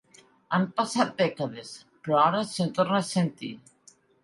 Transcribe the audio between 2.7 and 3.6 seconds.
torna a sentir.